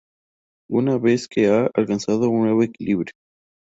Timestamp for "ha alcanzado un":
1.49-2.41